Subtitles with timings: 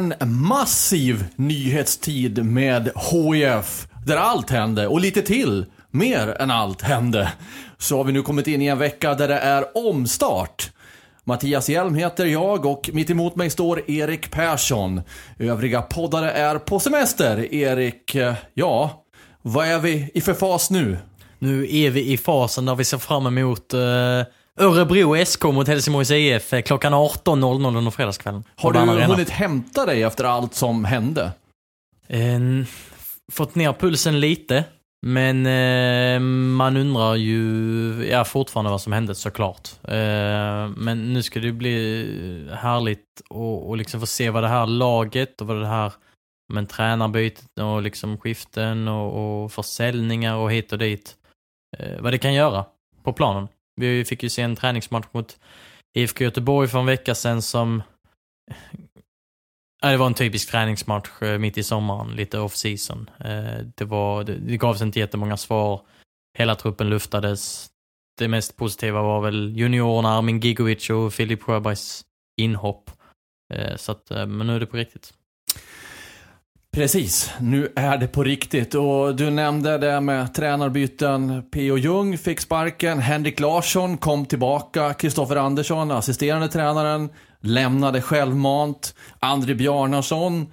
[0.00, 7.32] En massiv nyhetstid med HIF, där allt hände och lite till, mer än allt hände,
[7.78, 10.70] så har vi nu kommit in i en vecka där det är omstart.
[11.24, 15.02] Mattias Hjelm heter jag och mitt emot mig står Erik Persson.
[15.38, 17.54] Övriga poddare är på semester.
[17.54, 18.16] Erik,
[18.54, 19.04] ja,
[19.42, 20.98] vad är vi i för fas nu?
[21.38, 23.80] Nu är vi i fasen där vi ser fram emot uh,
[24.60, 28.44] Örebro SK mot Helsingborgs IF eh, klockan 18.00 under fredagskvällen.
[28.56, 29.06] Har du Arena.
[29.06, 31.32] hunnit hämta dig efter allt som hände?
[32.06, 32.66] En,
[33.32, 34.64] fått ner pulsen lite.
[35.06, 36.20] Men eh,
[36.56, 39.68] man undrar ju ja, fortfarande vad som hände såklart.
[39.82, 44.66] Eh, men nu ska det bli härligt att och liksom få se vad det här
[44.66, 45.92] laget och vad det här
[46.52, 51.16] men tränarbytet och liksom skiften och, och försäljningar och hit och dit.
[51.78, 52.64] Eh, vad det kan göra
[53.02, 53.48] på planen.
[53.76, 55.38] Vi fick ju se en träningsmatch mot
[55.94, 57.82] IFK Göteborg för en vecka sedan som
[58.50, 58.56] eh,
[59.82, 63.10] Ja, det var en typisk träningsmatch eh, mitt i sommaren, lite off season.
[63.20, 65.80] Eh, det, var, det, gavs inte jättemånga svar.
[66.38, 67.70] Hela truppen luftades.
[68.18, 72.04] Det mest positiva var väl juniorerna Armin Gigovic och Filip Sjöbergs
[72.40, 72.90] inhopp.
[73.76, 75.14] Så att, men nu är det på riktigt.
[76.72, 78.74] Precis, nu är det på riktigt.
[78.74, 81.42] Och du nämnde det med tränarbyten.
[81.52, 81.76] P.O.
[81.78, 87.08] Jung fick sparken, Henrik Larsson kom tillbaka, Kristoffer Andersson, assisterande tränaren,
[87.40, 88.94] lämnade självmant.
[89.18, 90.46] André Bjarnason,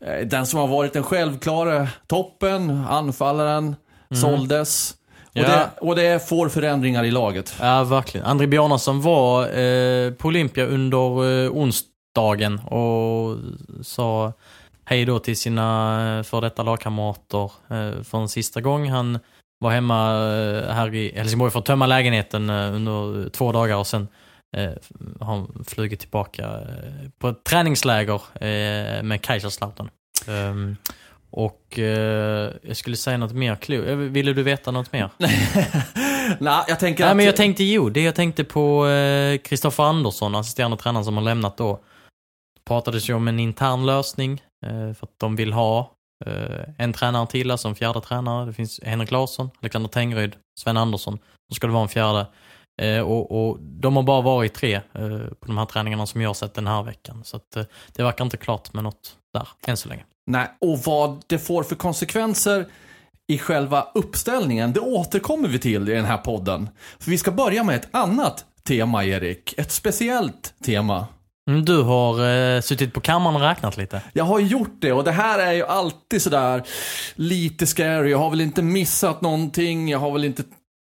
[0.00, 3.76] eh, den som har varit den självklara toppen, anfallaren,
[4.14, 4.92] såldes.
[4.92, 4.98] Och,
[5.32, 5.42] Ja.
[5.42, 7.54] det, och det får förändringar i laget.
[7.60, 8.26] Ja, verkligen.
[8.26, 13.36] André Bjarnason var eh, på Olympia under eh, onsdagen och
[13.82, 14.32] sa
[14.88, 18.90] hej då till sina eh, för detta lagkamrater eh, för en sista gång.
[18.90, 19.18] Han
[19.58, 23.86] var hemma eh, här i Helsingborg för att tömma lägenheten eh, under två dagar och
[23.86, 24.08] sen
[24.56, 24.70] eh,
[25.20, 29.90] har han flugit tillbaka eh, på ett träningsläger eh, med Kaiserslautern.
[30.28, 30.76] Ehm,
[31.30, 33.88] och eh, jag skulle säga något mer klokt.
[33.88, 35.10] Ville du veta något mer?
[36.38, 37.16] Nej, jag tänker Nej, att...
[37.16, 41.24] men jag tänkte jo, det jag tänkte på eh, Kristoffer Andersson, assisterande tränaren som har
[41.24, 41.80] lämnat då.
[42.68, 45.92] Det pratades ju om en intern lösning eh, för att de vill ha
[46.26, 48.46] eh, en tränare till, alltså en fjärde tränare.
[48.46, 51.18] Det finns Henrik Larsson, Alexander Tengryd, Sven Andersson.
[51.48, 52.26] Då ska det vara en fjärde.
[52.82, 56.28] Eh, och, och de har bara varit tre eh, på de här träningarna som jag
[56.28, 57.24] har sett den här veckan.
[57.24, 60.04] Så att, eh, det verkar inte klart med något där, än så länge.
[60.26, 62.66] Nej, och vad det får för konsekvenser
[63.32, 66.68] i själva uppställningen, det återkommer vi till i den här podden.
[66.98, 69.54] För vi ska börja med ett annat tema, Erik.
[69.58, 71.06] Ett speciellt tema.
[71.48, 74.00] Mm, Du har eh, suttit på kammaren och räknat lite.
[74.12, 76.62] Jag har gjort det och det här är ju alltid sådär
[77.14, 78.10] lite scary.
[78.10, 80.42] Jag har väl inte missat någonting, jag har väl inte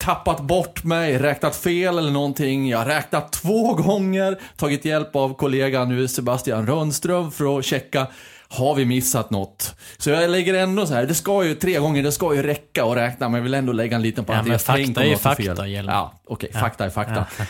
[0.04, 2.70] tappat bort mig, räknat fel eller någonting.
[2.70, 8.08] Jag har räknat två gånger, tagit hjälp av kollegan nu Sebastian Rönnström för att checka
[8.48, 9.76] har vi missat något?
[9.98, 12.86] Så jag lägger ändå så här, det ska ju tre gånger, det ska ju räcka
[12.86, 14.68] att räkna, men jag vill ändå lägga en liten Ja, parentes.
[14.68, 15.56] men fakta är fel.
[15.56, 15.68] fakta.
[15.68, 17.26] Ja, okej, fakta är fakta.
[17.40, 17.46] Ja.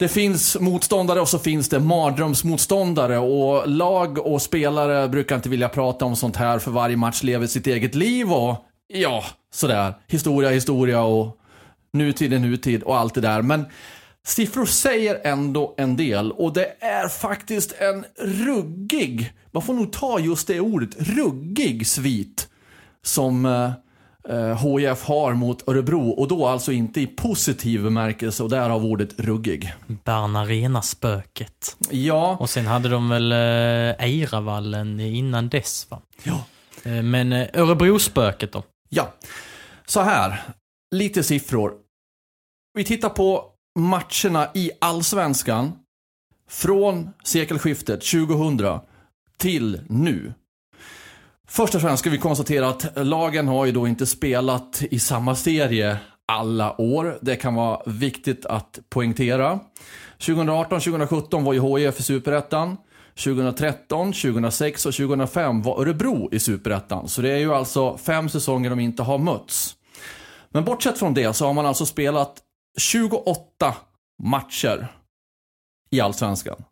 [0.00, 5.68] Det finns motståndare och så finns det mardrömsmotståndare och lag och spelare brukar inte vilja
[5.68, 8.56] prata om sånt här för varje match lever sitt eget liv och
[8.88, 9.94] ja, sådär.
[10.08, 11.36] Historia, historia och
[11.92, 13.42] nutid är nutid och allt det där.
[13.42, 13.64] Men
[14.26, 20.18] siffror säger ändå en del och det är faktiskt en ruggig, man får nog ta
[20.18, 22.48] just det ordet, ruggig svit
[23.02, 23.70] som eh,
[24.34, 29.74] HIF har mot Örebro och då alltså inte i positiv bemärkelse och därav ordet ruggig.
[30.04, 31.76] Bern Arena-spöket.
[31.90, 36.02] Ja, Och sen hade de väl eh, Eiravallen innan dess va?
[36.22, 36.44] ja,
[36.84, 38.62] Eh, Men eh, Örebro-spöket då?
[38.88, 39.12] ja.
[39.86, 40.42] Så här,
[40.94, 41.72] lite siffror.
[42.74, 43.44] Vi tittar på
[43.78, 45.72] matcherna i Allsvenskan
[46.50, 48.80] från sekelskiftet 2000
[49.38, 50.34] till nu.
[51.52, 55.34] Först och främst ska vi konstatera att lagen har ju då inte spelat i samma
[55.34, 57.18] serie alla år.
[57.22, 59.60] Det kan vara viktigt att poängtera.
[60.18, 62.76] 2018-2017 var ju HIF i Superettan.
[63.24, 67.08] 2013, 2006 och 2005 var Örebro i Superettan.
[67.08, 69.76] Så det är ju alltså fem säsonger de inte har mötts.
[70.50, 72.36] Men bortsett från det så har man alltså spelat
[72.78, 73.74] 28
[74.22, 74.88] matcher
[75.90, 76.64] i Allsvenskan.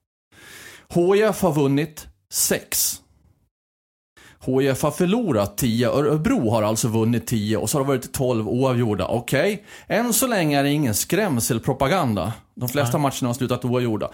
[0.89, 3.03] HIF har vunnit 6.
[4.47, 8.49] HIF har förlorat 10, Örebro har alltså vunnit 10 och så har det varit 12
[8.49, 9.07] oavgjorda.
[9.07, 9.99] Okej, okay.
[9.99, 12.33] än så länge är det ingen skrämselpropaganda.
[12.55, 13.03] De flesta Nej.
[13.03, 14.11] matcherna har slutat oavgjorda.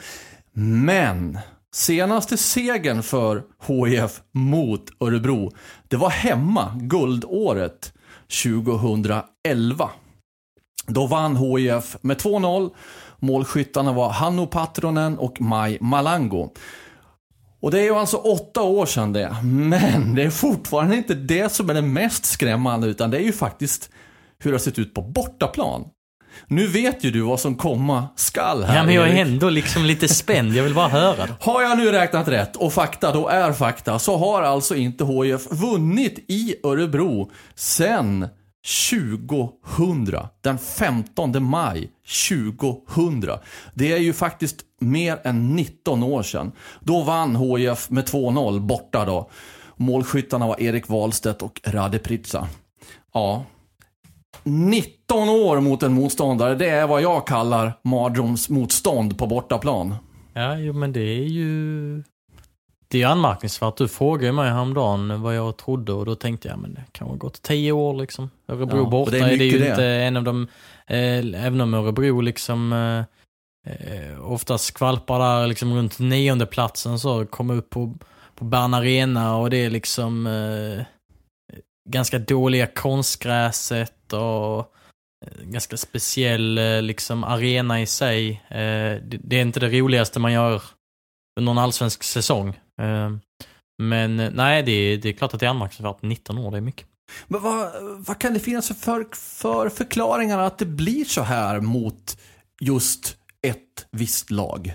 [0.53, 1.38] Men,
[1.75, 5.53] senaste segern för HIF mot Örebro,
[5.88, 7.93] det var hemma, guldåret
[8.43, 9.91] 2011.
[10.87, 12.70] Då vann HIF med 2-0.
[13.19, 16.53] Målskyttarna var Hanno Patronen och Mai Malango.
[17.65, 19.37] Och det är ju alltså åtta år sedan det.
[19.43, 23.33] Men det är fortfarande inte det som är det mest skrämmande, utan det är ju
[23.33, 23.91] faktiskt
[24.39, 25.85] hur det har sett ut på bortaplan.
[26.47, 28.77] Nu vet ju du vad som komma skall här.
[28.77, 30.55] Ja, men jag är ändå liksom lite spänd.
[30.55, 31.29] Jag vill bara höra.
[31.41, 35.53] Har jag nu räknat rätt, och fakta då är fakta, så har alltså inte HIF
[35.53, 38.29] vunnit i Örebro sen
[38.91, 40.29] 2000.
[40.43, 41.91] Den 15 maj
[42.29, 43.39] 2000.
[43.75, 46.53] Det är ju faktiskt mer än 19 år sedan.
[46.81, 49.31] Då vann HIF med 2-0 borta då.
[49.77, 52.49] Målskyttarna var Erik Wahlstedt och Rade Pritsa.
[53.15, 53.45] Ja.
[54.43, 59.95] 19 år mot en motståndare, det är vad jag kallar mardrömsmotstånd på bortaplan.
[60.33, 62.03] Ja, jo men det är ju
[62.94, 63.76] det är anmärkningsvärt.
[63.76, 67.14] Du frågade mig häromdagen vad jag trodde och då tänkte jag men det kan ha
[67.14, 68.31] gått tio år liksom.
[68.49, 69.70] Örebro ja, borta det är, är, det ju det.
[69.70, 70.49] inte en av de,
[70.87, 72.99] eh, även om Örebro liksom eh,
[73.73, 77.94] eh, oftast skvalpar där liksom runt nionde platsen så kommer upp på,
[78.35, 80.85] på Bern Arena och det är liksom eh,
[81.91, 88.43] ganska dåliga konstgräset och eh, ganska speciell eh, liksom arena i sig.
[88.49, 90.62] Det, det är inte det roligaste man gör
[91.41, 92.56] under en allsvensk säsong.
[92.82, 93.21] Ehm,
[93.82, 96.03] men nej, det är, det är klart att det är anmärkningsvärt.
[96.03, 96.87] 19 år, det är mycket.
[97.26, 102.19] Men vad, vad kan det finnas för, för förklaringar att det blir så här mot
[102.61, 103.17] just
[103.47, 104.75] ett visst lag?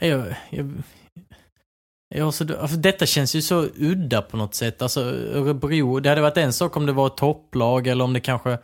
[0.00, 0.82] Jag, jag,
[2.14, 4.82] jag, så, alltså, detta känns ju så udda på något sätt.
[4.82, 8.20] Alltså Örebro, det hade varit en sak om det var ett topplag eller om det
[8.20, 8.58] kanske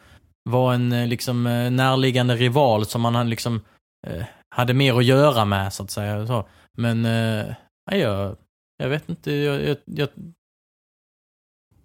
[0.50, 3.60] var en eh, liksom eh, närliggande rival som man liksom
[4.06, 6.26] eh, hade mer att göra med så att säga.
[6.26, 6.48] Så.
[6.78, 7.54] Men eh,
[7.90, 8.36] jag,
[8.76, 10.08] jag vet inte, jag, jag, jag,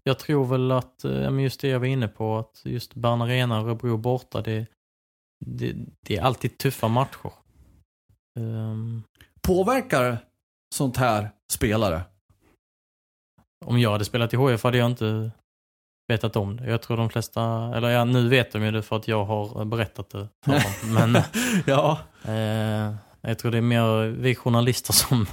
[0.03, 3.59] jag tror väl att, eh, just det jag var inne på, att just Bern Arena
[3.59, 4.67] och Örebro borta, det,
[5.45, 7.31] det, det, är alltid tuffa matcher.
[8.39, 9.03] Um,
[9.41, 10.17] Påverkar
[10.75, 12.01] sånt här spelare?
[13.65, 15.31] Om jag hade spelat i HF hade jag inte
[16.07, 16.69] vetat om det.
[16.69, 19.65] Jag tror de flesta, eller ja, nu vet de ju det för att jag har
[19.65, 20.93] berättat det för dem.
[20.93, 21.23] Men
[21.65, 21.99] ja.
[22.25, 22.95] Eh,
[23.27, 25.25] jag tror det är mer vi journalister som,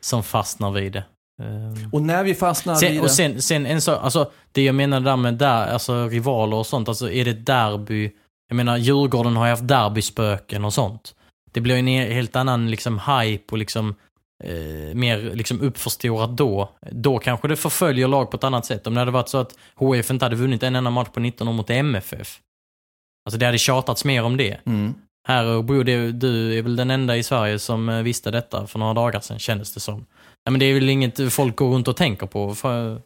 [0.00, 1.04] som fastnar vid det.
[1.42, 3.04] Eh, och när vi fastnar sen, vid det...
[3.04, 6.66] Och sen, sen en sak, alltså det jag menar där med där, alltså rivaler och
[6.66, 8.10] sånt, alltså är det derby,
[8.48, 11.14] jag menar Djurgården har ju haft derbyspöken och sånt.
[11.52, 13.94] Det blir en helt annan liksom hype och liksom
[14.44, 16.70] eh, mer liksom uppförstorat då.
[16.90, 18.86] Då kanske det förföljer lag på ett annat sätt.
[18.86, 21.48] Om det hade varit så att HF inte hade vunnit en enda match på 19
[21.48, 22.40] år mot MFF.
[23.24, 24.58] Alltså det hade tjatats mer om det.
[24.66, 24.94] Mm.
[25.28, 28.78] Här och Bro, du är väl den enda i Sverige som eh, visste detta för
[28.78, 30.06] några dagar sedan kändes det som.
[30.44, 32.54] Ja, men det är väl inget folk går runt och tänker på.
[32.54, 33.00] För,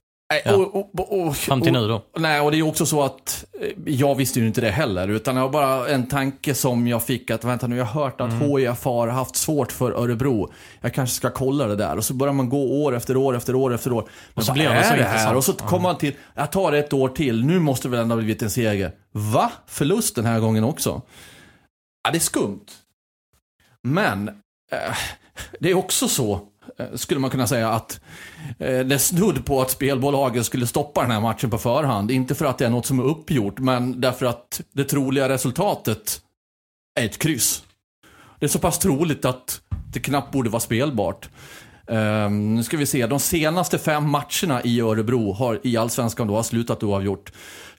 [0.44, 2.02] ja, och, och, och, fram till nu då.
[2.18, 5.08] Nej, och det är också så att eh, jag visste ju inte det heller.
[5.08, 8.20] Utan det var bara en tanke som jag fick att, vänta nu, jag har hört
[8.20, 8.56] att mm.
[8.56, 10.52] HIF har haft svårt för Örebro.
[10.80, 11.96] Jag kanske ska kolla det där.
[11.96, 14.02] Och så börjar man gå år efter år efter år efter år.
[14.02, 15.34] Men och så blir det så det här?
[15.34, 18.14] Och så kommer man till, jag tar ett år till, nu måste det väl ändå
[18.14, 18.92] ha blivit en seger.
[19.12, 19.52] Va?
[19.66, 21.02] Förlust den här gången också?
[22.02, 22.66] Ja, det är skumt.
[23.82, 24.28] Men
[24.72, 24.96] eh,
[25.60, 28.00] det är också så, eh, skulle man kunna säga, att
[28.58, 32.10] eh, det är snudd på att spelbolagen skulle stoppa den här matchen på förhand.
[32.10, 36.20] Inte för att det är något som är uppgjort, men därför att det troliga resultatet
[37.00, 37.64] är ett kryss.
[38.38, 39.60] Det är så pass troligt att
[39.92, 41.28] det knappt borde vara spelbart.
[41.92, 46.36] Um, nu ska vi se, de senaste fem matcherna i Örebro har, i Allsvenskan då
[46.36, 47.32] har slutat oavgjort.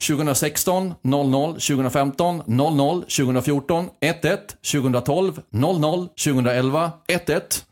[0.08, 4.38] 2016 0-0, 2015 0-0, 2014 1-1,
[4.72, 7.64] 2012 0-0, 2011 1-1.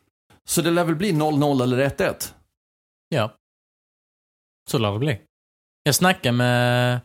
[0.45, 2.33] Så det lär väl bli 0-0 eller 1-1?
[3.09, 3.33] Ja.
[4.71, 5.21] Så lär det bli.
[5.83, 7.01] Jag snackade med,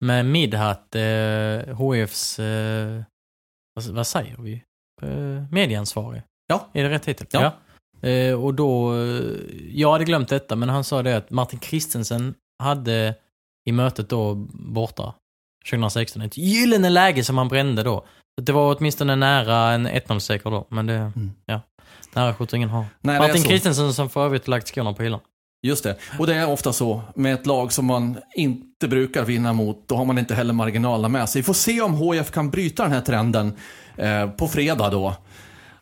[0.00, 3.02] med Midhat, eh, HFs, eh,
[3.74, 4.64] vad, vad, säger vi?
[5.02, 6.22] Eh, medieansvarig.
[6.46, 6.68] Ja.
[6.72, 7.26] Är det rätt titel?
[7.30, 7.42] Ja.
[7.42, 7.52] ja.
[8.02, 9.22] Eh, och då, eh,
[9.72, 13.14] jag hade glömt detta, men han sa det att Martin Christensen hade
[13.68, 15.14] i mötet då borta
[15.70, 16.22] 2016.
[16.22, 18.06] Ett gyllene läge som han brände då.
[18.40, 21.30] Det var åtminstone nära en 1-0-seger då, men det, Mm.
[21.46, 21.60] ja.
[22.14, 22.84] Nära skjuter ingen har.
[23.00, 23.48] Nej, Martin så.
[23.48, 25.20] Christensen som för övrigt lagt skorna på hyllan.
[25.62, 25.96] Just det.
[26.18, 29.88] Och det är ofta så med ett lag som man inte brukar vinna mot.
[29.88, 31.40] Då har man inte heller marginalerna med sig.
[31.42, 33.56] Vi får se om HF kan bryta den här trenden
[33.96, 35.14] eh, på fredag då.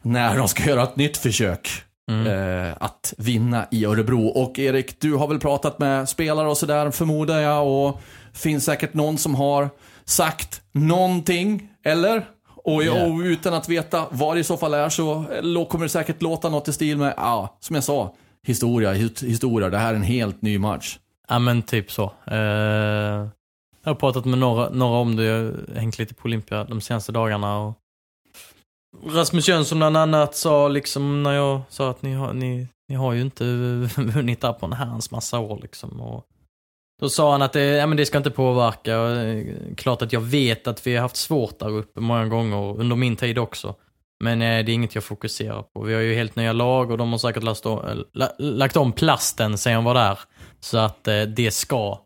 [0.03, 1.69] När de ska göra ett nytt försök.
[2.11, 4.27] Eh, att vinna i Örebro.
[4.27, 7.67] Och Erik, du har väl pratat med spelare och sådär förmodar jag.
[7.69, 8.01] Och
[8.33, 9.69] finns säkert någon som har
[10.05, 12.25] sagt någonting, eller?
[12.65, 13.07] Och, Ja.
[13.07, 16.23] och utan att veta vad det i så fall är så eh, kommer det säkert
[16.23, 18.15] låta något i stil med, ja, som jag sa,
[18.47, 19.71] historia, his- historia.
[19.71, 20.99] Det här är en helt ny match.
[21.29, 22.13] Ja men typ så.
[22.27, 22.37] Eh,
[23.85, 26.81] jag har pratat med några, några om det, jag har hängt lite på Olympia de
[26.81, 27.59] senaste dagarna.
[27.59, 27.75] Och
[29.05, 33.13] Rasmus Jönsson bland annat sa liksom när jag sa att ni har, ni, ni har
[33.13, 33.45] ju inte
[33.97, 36.01] vunnit där på en herrans massa år liksom.
[36.01, 36.25] Och
[37.01, 39.01] då sa han att det, ja, men det ska inte påverka.
[39.01, 39.45] Och, eh,
[39.77, 43.17] Klart att jag vet att vi har haft svårt där uppe många gånger, under min
[43.17, 43.75] tid också.
[44.25, 45.83] Men eh, det är inget jag fokuserar på.
[45.83, 48.93] Vi har ju helt nya lag och de har säkert lagt om, eh, lagt om
[48.93, 50.19] plasten sen jag var där.
[50.61, 51.99] Så att eh, det ska,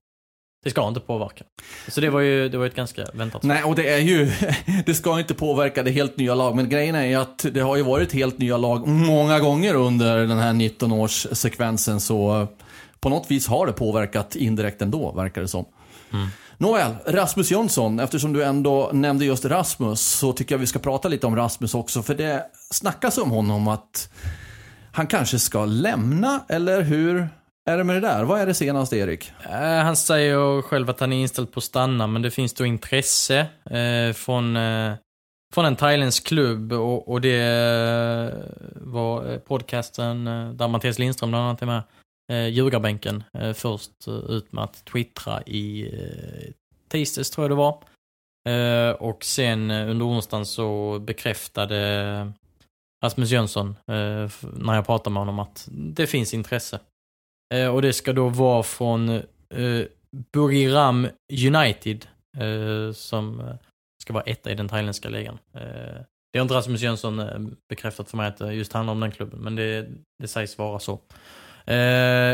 [0.63, 1.45] det ska inte påverka.
[1.89, 3.43] Så det var ju, det var ett ganska väntat.
[3.43, 4.33] Nej, och det är ju,
[4.87, 6.57] det ska inte påverka det helt nya lag.
[6.57, 10.27] Men grejen är ju att det har ju varit helt nya lag många gånger under
[10.27, 11.99] den här 19-årssekvensen.
[11.99, 12.47] Så
[13.01, 15.65] på något vis har det påverkat indirekt ändå, verkar det som.
[16.59, 21.09] Nåväl, Rasmus Jönsson, eftersom du ändå nämnde just Rasmus så tycker jag vi ska prata
[21.09, 22.03] lite om Rasmus också.
[22.03, 24.11] För det snackas om honom att
[24.93, 27.29] han kanske ska lämna, eller hur
[27.65, 28.25] är det med det där?
[28.25, 29.33] Vad är det senaste, Erik?
[29.45, 32.67] Eh, han säger själv att han är inställd på att stanna, men det finns då
[32.67, 34.93] intresse eh, från, eh,
[35.55, 38.35] från en thailändsk klubb och, och det
[38.75, 40.25] var podcasten
[40.57, 41.83] där Mattias Lindström bland annat är med,
[42.33, 43.25] eh, Ljugarbänken,
[43.55, 46.53] först ut med att twittra i eh,
[46.89, 47.85] tisdags tror jag det var.
[48.99, 52.33] Och sen under onsdagen så bekräftade
[53.05, 56.79] Rasmus Jönsson, när jag pratade med honom, att det finns intresse.
[57.55, 59.23] Eh, och det ska då vara från eh,
[60.33, 61.09] Buriram
[61.47, 63.47] United, eh, som eh,
[64.03, 65.39] ska vara etta i den thailändska ligan.
[65.55, 66.01] Eh,
[66.33, 67.39] det har inte Rasmus Jönsson eh,
[67.69, 69.87] bekräftat för mig att det just handlar om den klubben, men det,
[70.23, 70.99] det sägs vara så.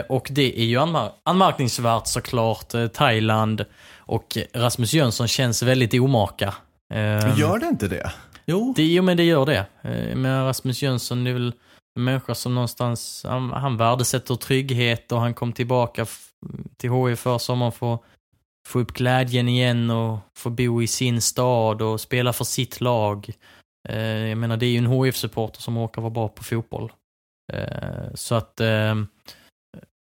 [0.08, 2.73] Och det är ju anmar- anmärkningsvärt såklart.
[2.92, 3.64] Thailand
[3.96, 6.54] och Rasmus Jönsson känns väldigt omaka.
[7.37, 8.12] Gör det inte det?
[8.46, 8.73] Jo.
[8.76, 9.66] det, jo men det gör det.
[10.14, 11.52] Men Rasmus Jönsson är väl
[11.96, 16.30] en människa som någonstans, han, han värdesätter trygghet och han kom tillbaka f-
[16.76, 18.02] till HIF för sommaren för att
[18.68, 23.30] få upp glädjen igen och få bo i sin stad och spela för sitt lag.
[23.88, 23.98] Eh,
[24.28, 26.92] Jag menar det är ju en HIF-supporter som råkar vara bra på fotboll.
[27.52, 28.94] Eh, Så att eh,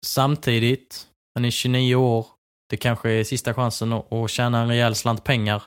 [0.06, 2.28] samtidigt, han är 29 år,
[2.70, 5.64] det kanske är sista chansen att att tjäna en rejäl slant pengar.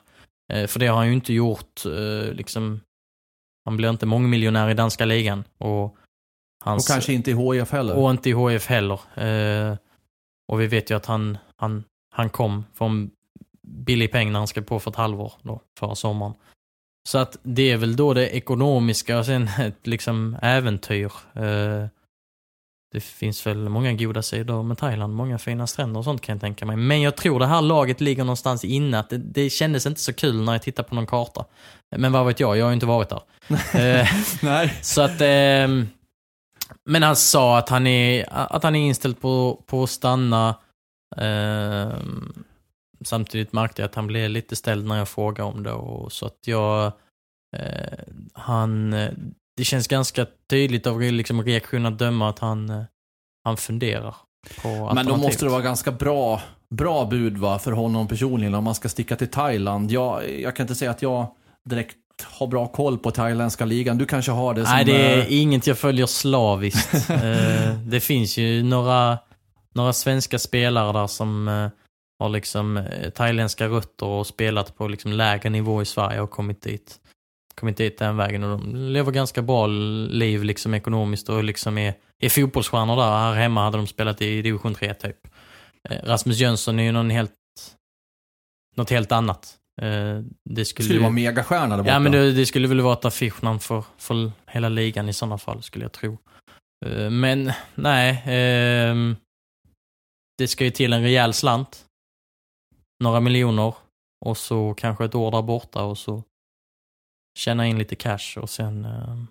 [0.53, 2.79] Eh, För det har han ju inte gjort, eh, liksom,
[3.65, 5.43] han blir inte mångmiljonär i danska ligan.
[5.57, 5.97] Och,
[6.67, 7.95] och hans, kanske inte i HIF heller.
[7.95, 8.99] och inte i HF heller.
[9.15, 9.75] Eh,
[10.47, 11.83] och vi vet ju att han, han,
[12.15, 13.11] han kom från
[13.67, 16.33] billig peng när han skrev på för ett halvår då, förra sommaren.
[17.09, 21.11] Så att det är väl då det ekonomiska och sen ett liksom äventyr.
[21.33, 21.85] Eh,
[22.91, 26.41] det finns väl många goda sidor med Thailand, många fina stränder och sånt kan jag
[26.41, 26.75] tänka mig.
[26.75, 30.13] Men jag tror det här laget ligger någonstans inne, att det, det kändes inte så
[30.13, 31.45] kul när jag tittade på någon karta.
[31.95, 33.21] Men vad vet jag, jag har ju inte varit där.
[33.73, 34.07] Eh,
[34.81, 35.87] så att, ehm,
[36.87, 40.55] men han sa att han är, att han är inställd på, på att stanna.
[41.17, 42.43] Ehm,
[43.05, 45.71] samtidigt märkte jag att han blev lite ställd när jag frågade om det.
[45.71, 46.85] Och så att jag,
[47.57, 47.99] eh,
[48.33, 49.11] han, eh,
[49.57, 52.83] det känns ganska tydligt av liksom reaktionen att döma att han, eh,
[53.43, 54.15] han funderar
[54.61, 58.63] på Men då måste det vara ganska bra, bra bud va, för honom personligen om
[58.63, 59.91] man ska sticka till Thailand.
[59.91, 61.27] Jag, jag kan inte säga att jag
[61.69, 63.97] direkt har bra koll på thailändska ligan.
[63.97, 64.75] Du kanske har det som...
[64.75, 67.09] Nej, det är eh, inget jag följer slaviskt.
[67.09, 69.17] Eh, det finns ju några,
[69.75, 71.69] några svenska spelare där som eh,
[72.19, 72.83] har liksom
[73.15, 76.95] thailändska rötter och spelat på liksom lägre nivå i Sverige och kommit dit.
[77.55, 81.93] Kommit dit den vägen och de lever ganska bra liv liksom ekonomiskt och liksom är,
[82.19, 83.17] är fotbollsstjärnor där.
[83.17, 85.17] Här hemma hade de spelat i division 3 typ.
[85.89, 87.31] Rasmus Jönsson är ju någon helt,
[88.75, 89.57] något helt annat.
[89.81, 91.93] Eh, det skulle, skulle vara megastjärna där borta.
[91.93, 95.37] Ja men det, det skulle väl vara ett affischnamn för, för hela ligan i sådana
[95.37, 96.17] fall, skulle jag tro.
[96.85, 99.15] Eh, Men nej, ehm,
[100.37, 101.85] det ska ju till en rejäl slant.
[103.03, 103.73] Några miljoner
[104.25, 106.23] och så kanske ett år där borta och så
[107.39, 109.27] tjäna in lite cash och sen ehm,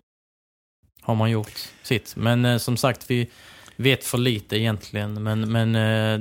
[1.00, 2.16] har man gjort sitt.
[2.16, 3.30] Men eh, som sagt, vi
[3.76, 5.72] vet för lite egentligen, men, men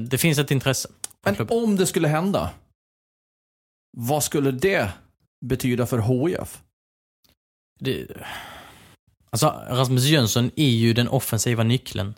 [0.10, 0.90] det finns ett intresse.
[1.24, 2.52] Men om det skulle hända.
[3.98, 4.94] Vad skulle det
[5.46, 6.64] betyda för HIF?
[7.80, 8.08] Det,
[9.30, 12.14] alltså, Rasmus Jönsson är ju den offensiva nyckeln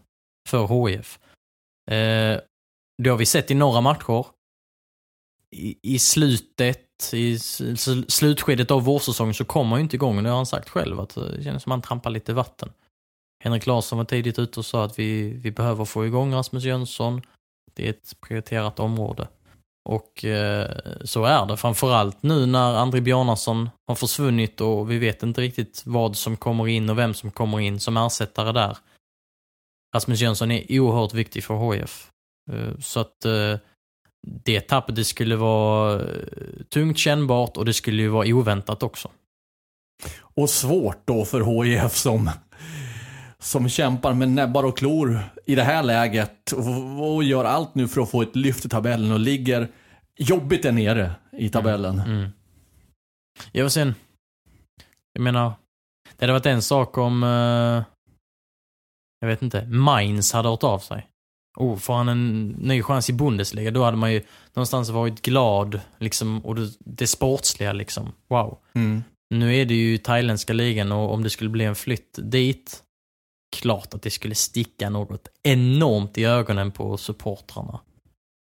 [0.49, 1.19] för HIF.
[1.91, 2.39] Eh,
[3.03, 4.25] det har vi sett i några matcher.
[5.51, 7.39] I, i slutet, i
[8.07, 10.23] slutskedet av vårsäsongen så kommer han ju inte igång.
[10.23, 12.69] Det har han sagt själv, att det känns som att han trampar lite vatten.
[13.43, 17.21] Henrik Larsson var tidigt ute och sa att vi, vi behöver få igång Rasmus Jönsson.
[17.73, 19.27] Det är ett prioriterat område.
[19.87, 20.71] Och eh,
[21.03, 25.83] så är det, framförallt nu när André Bjarnason har försvunnit och vi vet inte riktigt
[25.85, 28.77] vad som kommer in och vem som kommer in som ersättare där.
[29.95, 32.11] Rasmus Jönsson är oerhört viktig för HIF.
[32.51, 33.55] Eh, så att eh,
[34.27, 39.11] det tappet det skulle vara eh, tungt kännbart och det skulle ju vara oväntat också.
[40.19, 42.29] Och svårt då för HIF som
[43.39, 47.87] som kämpar med näbbar och klor i det här läget och, och gör allt nu
[47.87, 49.67] för att få ett lyft i tabellen och ligger
[50.17, 51.99] jobbigt där nere i tabellen.
[51.99, 52.11] Mm.
[52.11, 52.29] Mm.
[53.51, 53.95] Ja, och sen,
[55.13, 55.51] jag menar,
[56.17, 57.83] det hade varit en sak om, uh,
[59.19, 61.07] jag vet inte, Mainz hade hört av sig.
[61.57, 64.21] Oh, får han en ny chans i Bundesliga, då hade man ju
[64.53, 68.11] någonstans varit glad, liksom, och det, det sportsliga liksom.
[68.27, 68.57] Wow.
[68.73, 69.03] Mm.
[69.29, 72.83] Nu är det ju thailändska ligan och om det skulle bli en flytt dit,
[73.55, 77.79] klart att det skulle sticka något enormt i ögonen på supportrarna.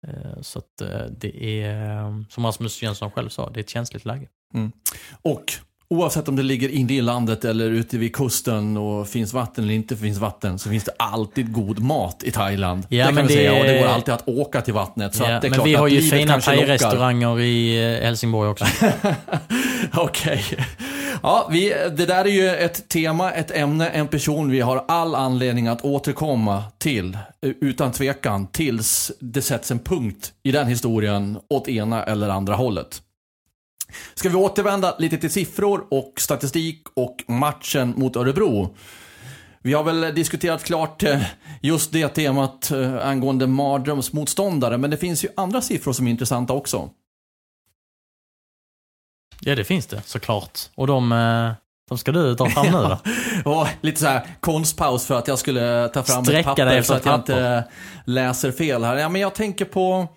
[0.07, 4.05] Eh, så att eh, det är, som Rasmus Jönsson själv sa, det är ett känsligt
[4.05, 4.27] läge.
[4.53, 4.71] Mm.
[5.21, 5.53] Och
[5.87, 9.73] Oavsett om det ligger inne i landet eller ute vid kusten och finns vatten eller
[9.73, 12.85] inte finns vatten så finns det alltid god mat i Thailand.
[12.89, 13.39] Ja, det kan men vi det...
[13.39, 15.15] säga och det går alltid att åka till vattnet.
[15.15, 18.65] Så ja, det är men vi har ju fina thai-restauranger i eh, Helsingborg också.
[19.93, 20.43] Okej.
[20.51, 20.65] Okay.
[21.23, 25.15] Ja, vi, det där är ju ett tema, ett ämne, en person vi har all
[25.15, 27.17] anledning att återkomma till.
[27.41, 28.47] Eh, utan tvekan.
[28.47, 33.01] Tills det sätts en punkt i den historien åt ena eller andra hållet.
[34.15, 38.75] Ska vi återvända lite till siffror och statistik och matchen mot Örebro.
[39.61, 41.21] Vi har väl diskuterat klart eh,
[41.61, 46.53] just det temat eh, angående mardrömsmotståndare, men det finns ju andra siffror som är intressanta
[46.53, 46.89] också.
[49.47, 50.59] Ja, det finns det såklart.
[50.75, 51.51] Och de, eh,
[51.89, 52.99] de ska du ta fram nu då?
[53.51, 56.93] och lite så här konstpaus för att jag skulle ta fram Sträcka ett papper så
[56.93, 57.63] att jag inte
[58.05, 58.95] läser fel här.
[58.97, 60.07] Ja, men jag tänker på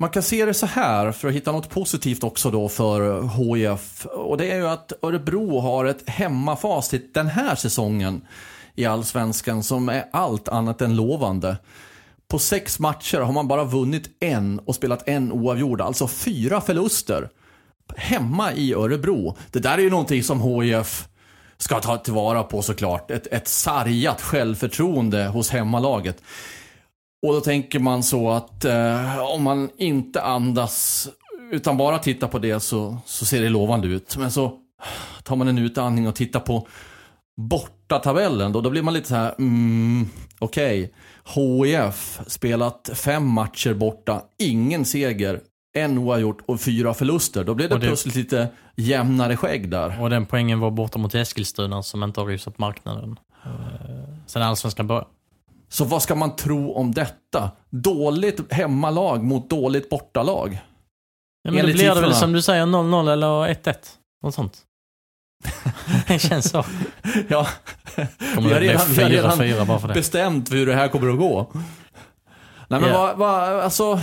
[0.00, 4.06] man kan se det så här, för att hitta något positivt också då för HIF.
[4.06, 8.26] Och det är ju att Örebro har ett hemmafacit den här säsongen
[8.74, 11.56] i Allsvenskan som är allt annat än lovande.
[12.28, 17.28] På sex matcher har man bara vunnit en och spelat en oavgjord, alltså fyra förluster.
[17.96, 19.36] Hemma i Örebro.
[19.50, 21.08] Det där är ju någonting som HIF
[21.56, 23.10] ska ta tillvara på såklart.
[23.10, 26.22] Ett, ett sargat självförtroende hos hemmalaget.
[27.26, 31.08] Och då tänker man så att eh, om man inte andas
[31.52, 34.16] utan bara tittar på det så, så ser det lovande ut.
[34.16, 34.58] Men så
[35.22, 36.68] tar man en utandning och tittar på
[37.36, 40.84] borta tabellen då, då blir man lite så här, mm, okej.
[40.84, 40.94] Okay.
[41.34, 45.40] HIF spelat fem matcher borta, ingen seger,
[45.78, 47.44] en oavgjort och fyra förluster.
[47.44, 50.02] Då blir det, det, plötsligt lite jämnare skägg där.
[50.02, 53.18] Och den poängen var borta mot Eskilstuna som inte har rusat marknaden.
[53.44, 53.50] Eh,
[54.26, 55.06] sen allsvenskan började.
[55.68, 57.50] Så vad ska man tro om detta?
[57.70, 60.58] Dåligt hemmalag mot dåligt bortalag?
[61.42, 63.74] Ja, men då blir det väl som du säger 0-0 eller 1-1.
[64.22, 64.58] Något sånt.
[66.08, 66.64] det känns så.
[67.28, 67.48] ja.
[68.34, 69.94] Kommer vi har redan, 4, vi har redan bara för det.
[69.94, 71.50] bestämt hur det här kommer att gå.
[72.68, 73.00] Nej men yeah.
[73.02, 74.00] vad, vad, alltså.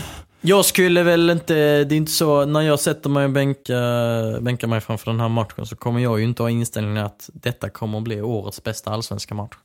[0.48, 1.54] Jag skulle väl inte,
[1.84, 5.30] det är inte så, när jag sätter mig och bänkar, bänkar mig framför den här
[5.30, 8.92] matchen så kommer jag ju inte ha inställningen att detta kommer att bli årets bästa
[8.92, 9.56] allsvenska match.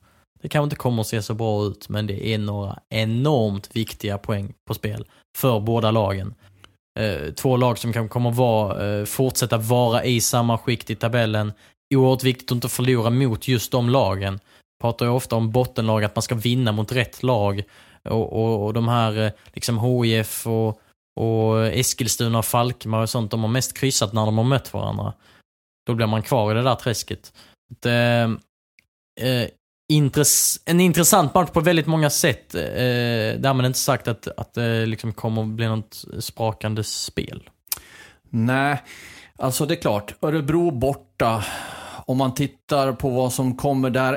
[0.42, 4.18] Det kanske inte kommer att se så bra ut, men det är några enormt viktiga
[4.18, 5.06] poäng på spel
[5.38, 6.34] för båda lagen.
[6.98, 11.52] Eh, två lag som kan kommer vara, eh, fortsätta vara i samma skikt i tabellen.
[11.94, 14.40] Oerhört viktigt att inte förlora mot just de lagen.
[14.80, 17.62] Pratar ju ofta om bottenlag, att man ska vinna mot rätt lag.
[18.08, 20.80] Och, och, och de här eh, liksom HIF och,
[21.20, 25.12] och Eskilstuna och Falkmar och sånt, de har mest kryssat när de har mött varandra.
[25.86, 27.32] Då blir man kvar i det där träsket.
[27.80, 28.36] Det,
[29.20, 29.48] eh, eh,
[29.92, 32.54] intress en intressant match på väldigt många sätt.
[32.54, 32.60] Eh,
[33.38, 37.50] därmed inte sagt att, att det liksom kommer bli något sprakande spel.
[38.30, 38.82] Nej,
[39.38, 40.14] alltså det är klart.
[40.22, 41.44] Örebro borta.
[42.06, 44.16] Om man tittar på vad som kommer där.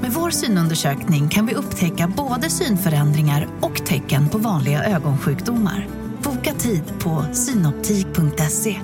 [0.00, 5.88] Med vår synundersökning kan vi upptäcka både synförändringar och tecken på vanliga ögonsjukdomar.
[6.22, 8.80] Boka tid på synoptik.se.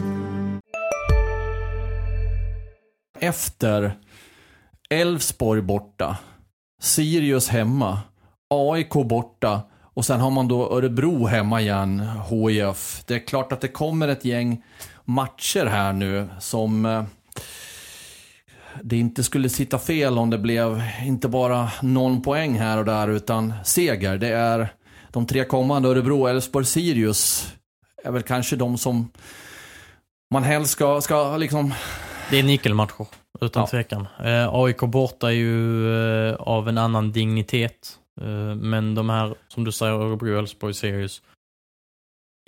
[3.21, 3.99] Efter
[4.91, 6.19] Elfsborg borta,
[6.83, 8.01] Sirius hemma,
[8.51, 13.03] AIK borta och sen har man då Örebro hemma igen, HIF.
[13.07, 14.63] Det är klart att det kommer ett gäng
[15.05, 17.05] matcher här nu som eh,
[18.83, 23.09] det inte skulle sitta fel om det blev inte bara någon poäng här och där
[23.09, 24.19] utan seger.
[24.19, 24.69] Det är
[25.11, 27.53] de tre kommande, Örebro, Elfsborg, Sirius,
[28.05, 29.11] är väl kanske de som
[30.31, 31.75] man helst ska, ska liksom...
[32.31, 33.07] Det är nyckelmatcher,
[33.41, 33.67] utan Ja.
[33.67, 34.07] tvekan.
[34.25, 35.89] Eh, AIK borta är ju
[36.29, 37.99] eh, av en annan dignitet.
[38.21, 41.23] Eh, men de här, som du säger, Örebro, Elfsborg, Sirius.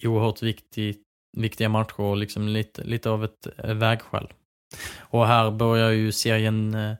[0.02, 0.96] Oerhört viktig,
[1.36, 4.28] viktiga matcher och liksom lite, lite av ett eh, vägskäl.
[4.98, 6.94] Och här börjar ju serien, eh,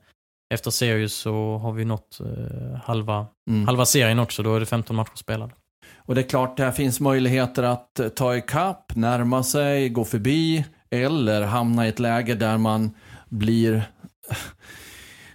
[0.54, 3.66] efter Sirius så har vi nått eh, halva, Mm.
[3.66, 5.52] halva serien också, då är det 15 matcher spelade.
[5.96, 10.64] Och det är klart, det finns möjligheter att eh, ta ikapp, närma sig, gå förbi
[10.90, 12.90] eller hamna i ett läge där man
[13.28, 13.82] blir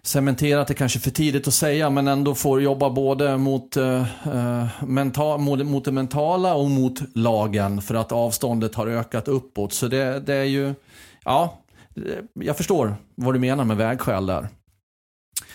[0.04, 4.06] cementerat är kanske för tidigt att säga, men ändå får jobba både mot, eh,
[4.82, 9.74] mental, mot, det mentala och mot lagen för att avståndet har ökat uppåt.
[9.74, 10.74] Så det, det är ju,
[11.26, 11.63] ja,
[11.96, 14.48] Eh, jag förstår vad du menar med vägskäl där.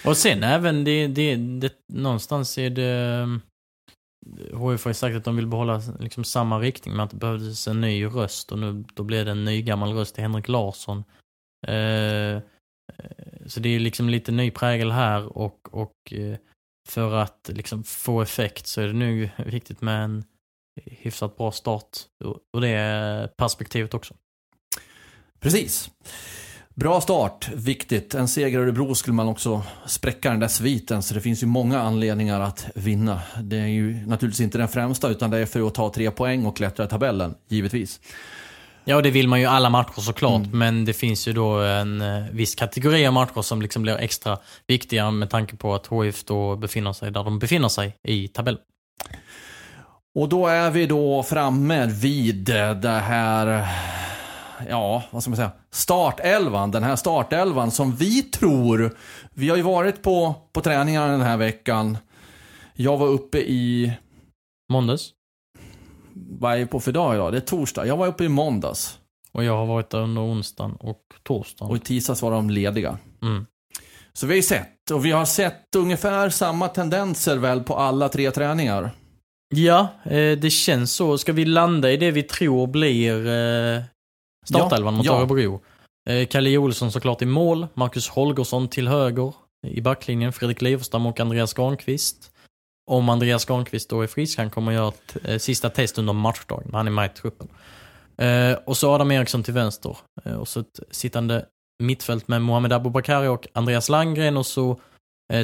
[0.04, 5.24] Och sen även det, det, det någonstans är det eh, HIF har ju sagt att
[5.24, 8.84] de vill behålla liksom samma riktning men att det behövdes en ny röst och nu
[8.94, 11.04] då blev det en ny gammal röst till Henrik Larsson.
[11.66, 12.40] Eh, eh,
[13.46, 16.12] så det är liksom lite ny prägel här och, och
[16.88, 20.24] för att liksom få effekt så är det nu viktigt med en
[20.84, 24.14] hyfsat bra start ur- ur det perspektivet också.
[25.40, 25.90] Precis.
[26.74, 28.14] Bra start, viktigt.
[28.14, 31.46] En seger i Örebro skulle man också spräcka den där sviten, så det finns ju
[31.46, 33.20] många anledningar att vinna.
[33.42, 36.46] Det är ju naturligtvis inte den främsta, utan det är för att ta tre poäng
[36.46, 38.00] och klättra i tabellen, givetvis.
[38.84, 42.00] Ja, och det vill man ju alla matcher såklart, men det finns ju då en
[42.00, 46.24] eh, viss kategori av matcher som liksom blir extra viktiga med tanke på att HIF
[46.24, 48.60] då befinner sig där de befinner sig i tabellen.
[50.14, 52.44] Och då är vi då framme vid
[52.82, 53.68] det här,
[54.68, 56.70] ja, vad ska man säga, startelvan.
[56.70, 58.96] Den här startelvan som vi tror,
[59.34, 61.98] vi har ju varit på, på träningarna den här veckan.
[62.74, 63.92] Jag var uppe i,
[64.72, 65.10] Måndags.
[66.14, 67.32] vad är vi på för dag idag?
[67.32, 67.86] Det är torsdag.
[67.86, 68.98] Jag var uppe i måndags.
[69.32, 71.70] Och jag har varit där under onsdagen och torsdagen.
[71.70, 72.98] Och i tisdags var de lediga.
[73.22, 73.46] Mm.
[74.12, 78.08] Så vi har ju sett, och vi har sett ungefär samma tendenser väl på alla
[78.08, 78.90] tre träningar.
[79.54, 81.18] Ja, eh, det känns så.
[81.18, 83.82] Ska vi landa i det vi tror blir eh,
[84.48, 85.18] startelvan mot ja.
[85.18, 85.60] Örebro?
[86.10, 89.32] Eh, Kalle Olsson såklart i mål, Marcus Holgersson till höger
[89.66, 92.32] i backlinjen, Fredrik Liverstam och Andreas Granqvist.
[92.90, 96.70] Om Andreas Granqvist då är frisk, han kommer göra ett eh, sista test under matchdagen,
[96.72, 97.48] han är med i truppen.
[98.16, 99.96] Eh, och så Adam Eriksson till vänster.
[100.38, 101.44] Och så ett sittande
[101.82, 104.80] mittfält med Mohamed Abubakari och Andreas Landgren och så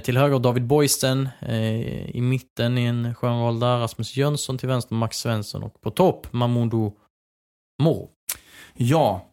[0.03, 4.69] till höger David Boysten, eh, i mitten i en skön roll där Rasmus Jönsson till
[4.69, 6.93] vänster Max Svensson och på topp Mamoudou
[7.83, 8.11] Moro.
[8.76, 9.30] Ja.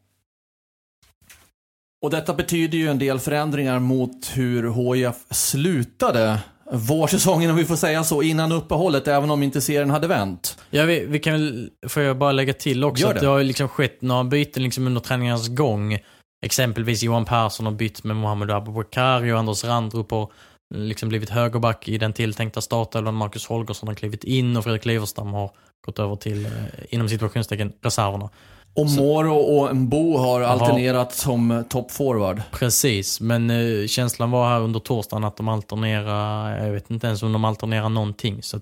[2.01, 6.39] Och detta betyder ju en del förändringar mot hur HIF slutade
[6.71, 10.58] vårsäsongen, om vi får säga så, innan uppehållet, även om inte serien hade vänt.
[10.69, 13.25] Ja, vi, vi kan väl, får jag bara lägga till också Gör att det.
[13.25, 15.97] det har liksom skett några byten liksom under träningarnas gång.
[16.45, 20.32] Exempelvis Johan Persson har bytt med Mohamed Abubakari och Anders Randrup har
[20.75, 23.13] liksom blivit högerback i den tilltänkta startelvan.
[23.13, 25.51] Marcus Holgersson har klivit in och Fredrik Liverstam har
[25.86, 26.51] gått över till, eh,
[26.89, 28.30] inom situationstecken, reserverna.
[28.74, 32.42] Och Moro och Mbo har alternerat som toppforward.
[32.52, 37.24] Precis, men eh, känslan var här under torsdagen att de alternerar, jag vet inte ens
[37.24, 38.44] om de alternerar någonting.
[38.44, 38.60] Så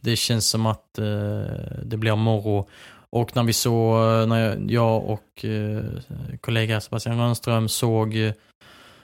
[0.00, 1.04] det känns som att eh,
[1.82, 2.68] det blir Moro.
[3.10, 5.84] Och när vi såg, när jag, och eh,
[6.40, 8.32] kollega Sebastian Rönnström såg eh,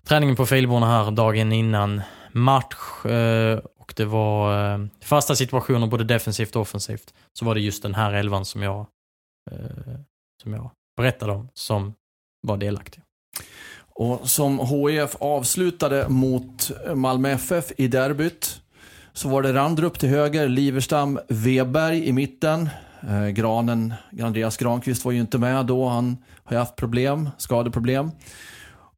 [0.05, 3.05] träningen på Filborna här dagen innan match
[3.79, 7.15] och det var fasta situationer både defensivt och offensivt.
[7.33, 8.87] Så var det just den här elvan som jag,
[10.42, 11.94] som jag berättade om som
[12.42, 13.05] var delaktiga.
[13.94, 18.61] Och som HIF avslutade mot Malmö FF i derbyt
[19.12, 22.68] så var det Randrup till höger, Liverstam, Weberg i mitten.
[23.09, 28.11] Eh, Granen, Andreas Granqvist var ju inte med då, han har ju haft problem, skadeproblem.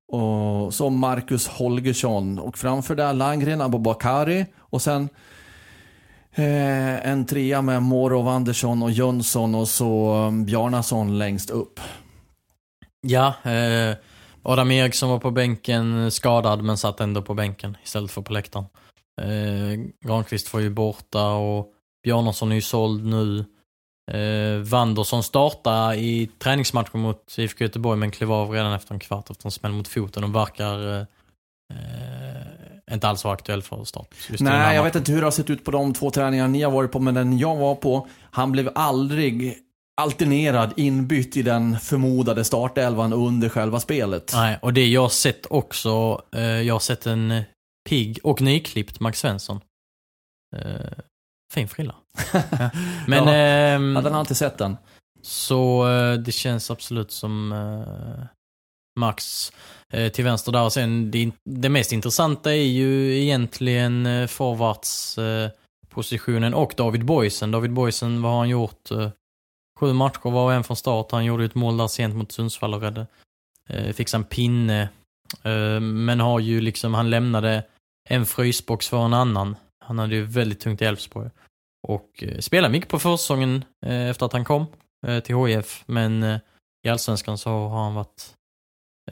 [0.09, 5.09] Och så Marcus Holgersson och framför där Landgren, Abubakari och sen
[6.35, 11.81] eh, en trea med Morov Andersson och Jönsson och så um, Bjarnason längst upp.
[13.07, 13.97] Ja, eh,
[14.43, 18.67] Adam Eriksson var på bänken skadad men satt ändå på bänken istället för på läktaren.
[19.23, 23.45] Eh, Granqvist var ju borta och Bjarnason är ju såld nu.
[24.13, 29.31] Eh, Wanderson startade i träningsmatchen mot IFK Göteborg men klev av redan efter en kvart
[29.31, 31.07] efter en smäll mot foten och verkar eh,
[31.75, 32.34] eh
[32.95, 34.15] inte alls vara aktuell för start.
[34.41, 36.71] Nej, jag vet inte hur det har sett ut på de två träningar ni har
[36.71, 39.59] varit på, men den jag var på, han blev aldrig
[40.01, 44.31] alternerad, inbytt i den förmodade startelvan under själva spelet.
[44.35, 47.43] Nej, och det jag har sett också, eh, jag har sett en eh,
[47.89, 49.61] pigg och nyklippt Max Svensson.
[50.57, 50.99] Eh,
[51.53, 51.95] fin frilla.
[52.33, 52.71] ja.
[53.07, 53.95] Men Ja.
[53.95, 54.77] Ja, den har inte sett den.
[55.23, 58.25] så eh, det känns absolut som eh,
[59.01, 59.53] Max
[59.84, 60.65] eh, Eh, till vänster där.
[60.65, 67.51] Och sen det, det mest intressanta är ju egentligen eh, forwardspositionen eh, och David Boysen.
[67.51, 68.89] David Boysen, vad har han gjort?
[69.81, 71.11] Sju matcher var och en från start.
[71.11, 73.07] Han gjorde ett mål där sent mot Sundsvall och räddade.
[73.95, 74.89] Fixade en pinne.
[75.81, 77.65] Men har ju liksom, han lämnade
[78.09, 79.57] en frysbox för en annan.
[79.85, 81.31] Han hade ju väldigt tungt i Elfsborg.
[81.89, 84.67] Och spelade mycket på försäsongen efter att han kom
[85.25, 85.83] till HIF.
[85.87, 86.39] Men
[86.87, 88.35] i Allsvenskan så har han varit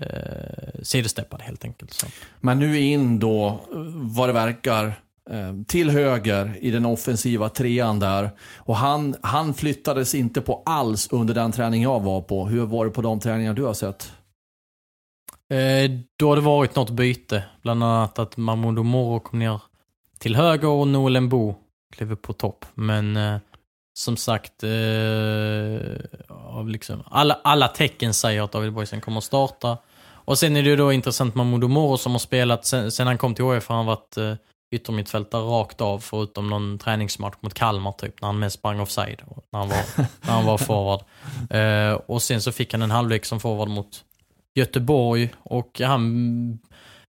[0.00, 1.92] eh, sidesteppad helt enkelt.
[1.92, 2.06] Så.
[2.40, 4.86] Men nu in då, eh, vad det verkar,
[5.30, 8.30] eh, till höger i den offensiva trean där.
[8.56, 12.46] Och han, han flyttades inte på alls under den träning jag var på.
[12.46, 14.12] Hur var det på de träningar du har sett?
[15.50, 17.44] Eh, då har det varit något byte.
[17.62, 19.62] Bland annat att Mahmoud Moro kom ner
[20.18, 21.54] till höger och Noel Bo
[21.96, 22.64] klev upp på topp.
[22.74, 23.38] Men eh,
[23.98, 24.70] som sagt, eh,
[26.66, 29.78] liksom, alla, alla tecken säger att David Boysen kommer att starta.
[30.24, 33.18] Och sen är det ju då intressant Mahmoud Moro som har spelat sen, sen han
[33.18, 34.34] kom till HF har han varit eh,
[34.72, 39.22] yttermittfältare rakt av förutom någon träningsmatch mot Kalmar typ när han mest sprang offside.
[39.52, 39.82] När han var,
[40.20, 41.00] när han var forward.
[41.50, 44.04] Eh, och sen så fick han en halvlek som forward mot
[44.54, 46.58] Göteborg och han...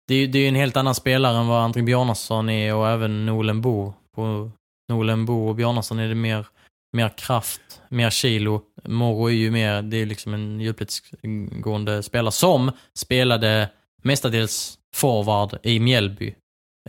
[0.08, 3.26] Det är det är en helt annan spelare än vad André Bjarnason är och även
[3.26, 3.94] Nolen Bo.
[4.16, 4.52] På
[4.90, 6.48] Nolen Bo och Bjarnason är det mer,
[6.94, 8.62] mer kraft, mer kilo.
[8.84, 13.70] Moro är ju mer, det är liksom en djupledsgående spelare som spelade
[14.04, 16.36] mestadels forward i Mjällby.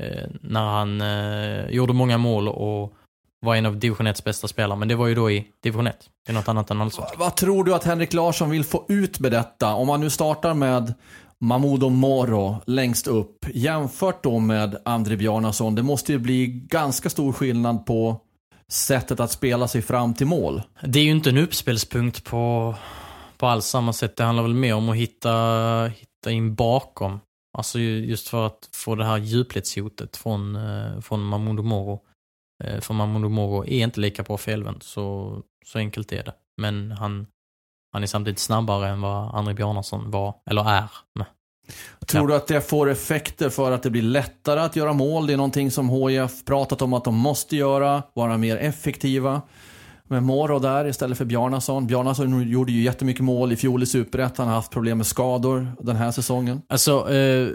[0.01, 2.95] Eh, när han eh, gjorde många mål och
[3.41, 4.79] var en av division 1 bästa spelare.
[4.79, 5.97] Men det var ju då i division 1.
[6.27, 7.19] Det är något annat än allsvenskan.
[7.19, 9.75] Vad tror du att Henrik Larsson vill få ut med detta?
[9.75, 10.95] Om man nu startar med
[11.39, 15.75] Mahmoud Moro längst upp, jämfört då med André Bjarnason.
[15.75, 18.21] Det måste ju bli ganska stor skillnad på
[18.73, 20.63] sättet att spela sig fram till mål.
[20.83, 22.75] Det är ju inte en uppspelspunkt på,
[23.37, 24.17] på alls samma sätt.
[24.17, 27.21] Det handlar väl mer om att hitta, hitta in bakom.
[27.59, 32.01] Alltså just för att få det här djupledshotet från, eh, från Mamundo Moro.
[32.65, 36.35] Eh, för Mamundo Moro är inte lika bra felvänd, så, så enkelt är det.
[36.57, 37.27] Men han,
[37.93, 40.91] han är samtidigt snabbare än vad André Bjarnason var, eller är.
[42.07, 45.27] Tror du att det får effekter för att det blir lättare att göra mål?
[45.27, 49.43] Det är någonting som HIF pratat om att de måste göra, vara mer effektiva.
[50.11, 51.87] Med Moro där istället för Bjarnason.
[51.87, 55.97] Bjarnason gjorde ju jättemycket mål i fjol i Superettan, har haft problem med skador den
[55.97, 56.63] här säsongen.
[56.69, 57.49] Alltså, eh,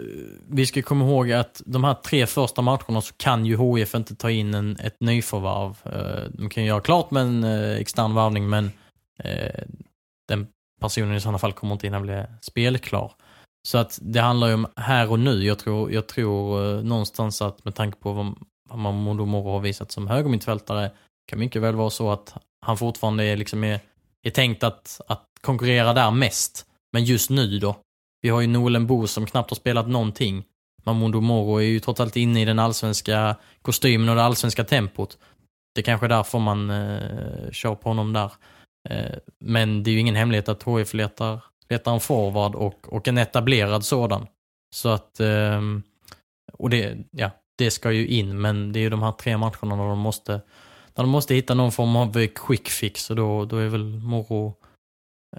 [0.48, 4.14] vi ska komma ihåg att de här tre första matcherna så kan ju HIF inte
[4.14, 5.76] ta in en, ett nyförvärv.
[5.84, 8.70] Eh, de kan ju göra klart med en eh, extern värvning, men
[9.18, 9.62] eh,
[10.28, 10.46] den
[10.80, 13.12] personen i sådana fall kommer inte hinna bli spelklar.
[13.66, 15.44] Så att det handlar ju om här och nu.
[15.44, 18.34] Jag tror, jag tror eh, någonstans att med tanke på vad,
[18.68, 20.90] vad Moro har visat som högermittfältare
[21.28, 23.80] kan mycket väl vara så att han fortfarande är, liksom är,
[24.22, 26.66] är tänkt att, att konkurrera där mest.
[26.92, 27.76] Men just nu då,
[28.22, 30.44] vi har ju Nolen Bo som knappt har spelat någonting.
[30.84, 35.18] Mamoudou Moro är ju trots allt inne i den allsvenska kostymen och det allsvenska tempot.
[35.74, 38.32] Det är kanske är därför man eh, kör på honom där.
[38.88, 43.08] Eh, men det är ju ingen hemlighet att HIF letar, letar en forward och, och
[43.08, 44.26] en etablerad sådan.
[44.74, 45.82] Så att, ehm,
[46.52, 49.76] och det, ja, det ska ju in, men det är ju de här tre matcherna
[49.76, 50.32] där de måste,
[50.94, 54.54] där de måste hitta någon form av quick fix och då, då är väl Moro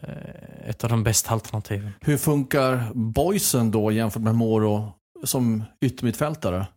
[0.02, 1.92] eh, ett av de bästa alternativen.
[2.02, 4.92] Hur funkar boysen då jämfört med Moro
[5.24, 6.68] som yttermittfältare?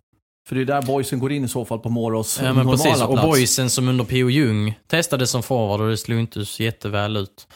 [0.49, 2.77] För det är där boysen går in i så fall på Moros Ja men normala
[2.77, 3.27] precis, och plats.
[3.27, 4.31] boysen som under P.O.
[4.31, 7.49] Jung testade som forward och det slog inte så jätteväl ut.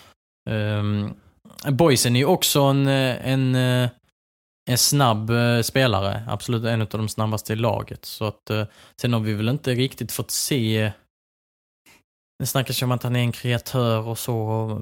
[0.50, 1.14] Um,
[1.70, 3.90] boysen är ju också en, eh, en, eh,
[4.70, 8.05] en snabb eh, spelare, absolut en av de snabbaste i laget.
[8.05, 8.50] Så att,
[9.00, 10.92] sen har vi väl inte riktigt fått se
[12.38, 14.37] det snackas ju om att han är en kreatör och så.
[14.37, 14.81] och,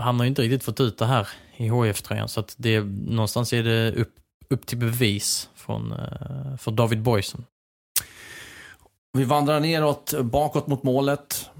[0.00, 2.28] Han har ju inte riktigt fått ut det här i HF-tröjan.
[2.28, 4.14] Så att det, någonstans är det upp,
[4.48, 5.94] upp till bevis från,
[6.58, 7.44] för David Boysen.
[9.18, 11.50] Vi vandrar neråt, bakåt mot målet.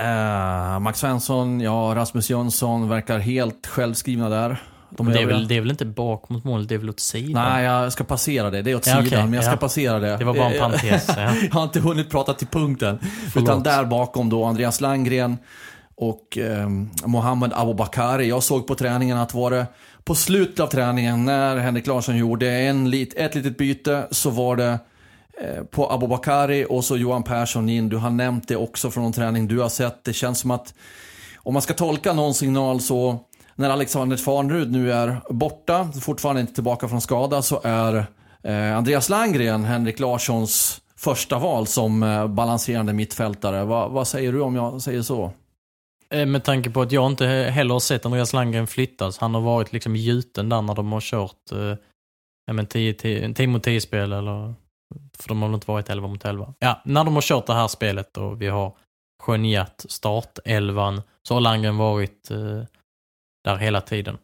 [0.00, 4.62] Eh, Max Svensson, ja, Rasmus Jönsson verkar helt självskrivna där.
[4.90, 7.00] De det, är väl, det är väl inte bak mot målet, det är väl åt
[7.00, 7.44] sidan?
[7.52, 8.62] Nej, jag ska passera det.
[8.62, 9.56] Det är åt Ja, sidan, okej, men jag ska ja.
[9.56, 10.16] passera det.
[10.16, 11.08] Det var bara en Eh, parentes.
[11.08, 11.22] Ja.
[11.42, 12.98] jag har inte hunnit prata till punkten.
[13.36, 15.38] Utan där bakom då Andreas Landgren
[15.96, 16.68] och eh,
[17.04, 18.28] Mohammed Abubakari.
[18.28, 19.66] Jag såg på träningen att var det
[20.04, 24.56] på slutet av träningen när Henrik Larsson gjorde en lit, ett litet byte så var
[24.56, 24.78] det
[25.40, 27.88] Eh, på Abubakari och så Johan Persson in.
[27.88, 30.04] Du har nämnt det också från någon träning du har sett.
[30.04, 30.74] Det känns som att
[31.36, 33.24] om man ska tolka någon signal så
[33.54, 38.06] när Alexander Farnerud nu är borta, fortfarande inte tillbaka från skada, så är
[38.42, 43.64] eh, Andreas Landgren Henrik Larssons första val som eh, balanserande mittfältare.
[43.64, 45.32] Va, vad säger du om jag säger så?
[46.10, 49.18] Eh, med tanke på att jag inte heller har sett Andreas Landgren flyttas.
[49.18, 54.12] Han har varit liksom gjuten där när de har kört eh, 10 mot 10 spel
[54.12, 54.54] eller
[55.18, 56.54] för de har väl inte varit 11 mot 11.
[56.58, 58.76] Ja, när de har kört det här spelet och vi har
[59.22, 62.62] skönjat startelvan så har Landgren varit eh,
[63.44, 64.18] där hela tiden.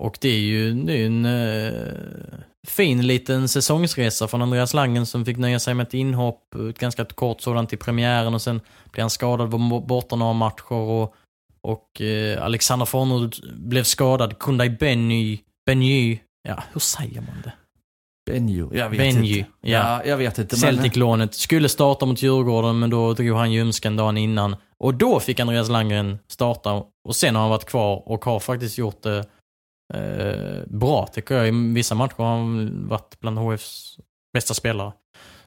[0.00, 5.24] Och det är ju det är en eh, fin liten säsongsresa från Andreas Langen som
[5.24, 9.02] fick nöja sig med ett inhopp, ett ganska kort sådant i premiären och sen blev
[9.02, 11.14] han skadad, var borta några matcher och,
[11.60, 14.38] och eh, Alexander Farnerud blev skadad.
[14.38, 17.52] Kundai Benny, Benny, ja hur säger man det?
[18.26, 18.68] Benju?
[18.72, 19.50] Jag vet Benji, inte.
[19.60, 19.78] ja.
[19.78, 20.56] Ja, jag vet inte.
[20.56, 24.56] Celtic-lånet skulle starta mot Djurgården men då drog han ljumsken dagen innan.
[24.78, 28.78] Och då fick Andreas Landgren starta och sen har han varit kvar och har faktiskt
[28.78, 29.18] gjort det
[29.94, 31.48] eh, bra tycker jag.
[31.48, 33.98] I vissa matcher har han varit bland HFs
[34.32, 34.92] bästa spelare.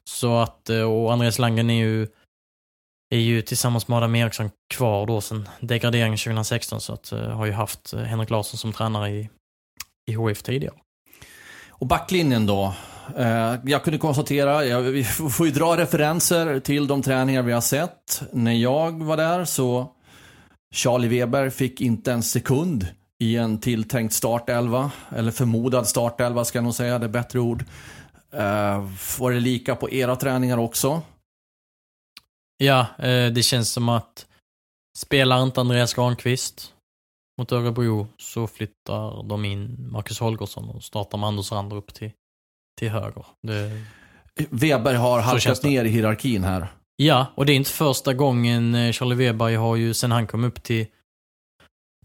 [0.04, 2.06] Så att, eh, och Andreas Landgren är ju,
[3.14, 7.46] är ju tillsammans med Adam Eriksson kvar då sen degraderingen 2016 så att eh, har
[7.46, 9.28] ju haft Henrik Larsson som tränare i,
[10.10, 10.74] i HF tidigare.
[11.78, 12.74] Och backlinjen då?
[13.16, 17.60] Eh, jag kunde konstatera, jag, vi får ju dra referenser till de träningar vi har
[17.60, 18.22] sett.
[18.32, 19.92] När jag var där så
[20.74, 22.86] Charlie Weber fick inte en sekund
[23.18, 24.90] i en tilltänkt startelva.
[25.16, 27.64] Eller förmodad startelva ska jag nog säga, det är bättre ord.
[28.32, 28.88] Eh,
[29.18, 31.02] var det lika på era träningar också?
[32.56, 34.26] Ja, eh, det känns som att
[34.98, 36.72] spelar inte Andreas Granqvist
[37.38, 42.10] mot Örebro så flyttar de in Marcus Holgersson och startar med Anders Rander upp till,
[42.78, 43.26] till höger.
[43.42, 43.82] Det,
[44.50, 46.68] Weber har halkat ner i hierarkin här.
[46.96, 50.44] ja, och det är inte första gången eh, Charlie Weber har ju, sen han kom
[50.44, 50.86] upp till,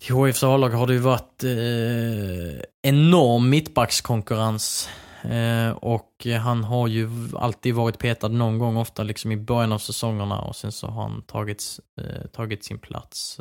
[0.01, 4.89] till HIFs A-lag har det ju varit eh, enorm mittbackskonkurrens.
[5.23, 9.77] Eh, och han har ju alltid varit petad någon gång, ofta liksom i början av
[9.77, 11.63] säsongerna och sen så har han tagit,
[12.01, 13.39] eh, tagit sin plats.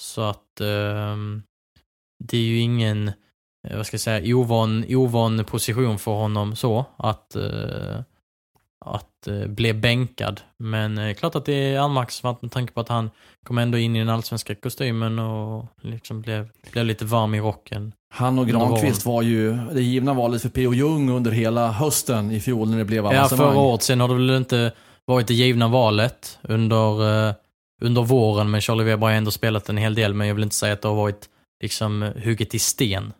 [0.00, 1.42] Eh, så att ehm,
[2.24, 3.08] det är ju ingen,
[3.68, 8.00] eh, vad ska jag säga, ovan, ovan position för honom så att, eh,
[8.84, 10.40] att eh, bli bänkad.
[10.58, 13.10] Men eh, klart att det är anmärkningsvärt med tanke på att han
[13.46, 17.92] kom ändå in i den allsvenska kostymen och liksom blev, blev lite varm i rocken.
[18.14, 20.74] Han och Granqvist var ju det givna valet för P.O.
[20.74, 23.52] Jung under hela hösten i fjol när det blev Ja, avancemang.
[23.52, 23.82] förra året.
[23.82, 24.72] Sen har det väl inte
[25.04, 27.34] varit det givna valet under, eh,
[27.80, 30.56] under våren, men Charlie Weber har ändå spelat en hel del, men jag vill inte
[30.56, 31.28] säga att det har varit
[31.62, 33.12] liksom hugget i sten.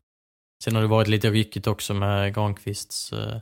[0.64, 3.36] Sen har det varit lite ryckigt också med Granqvists eh,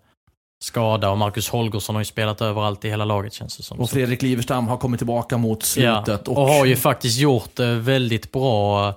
[0.65, 3.81] skada och Marcus Holgersson har ju spelat överallt i hela laget känns det som.
[3.81, 6.23] Och Fredrik Liverstam har kommit tillbaka mot slutet.
[6.27, 8.95] Ja, och har ju faktiskt gjort det väldigt bra.